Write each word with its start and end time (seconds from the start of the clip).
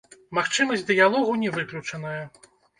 Магчымасць 0.37 0.85
дыялогу 0.89 1.37
не 1.45 1.53
выключаная. 1.61 2.21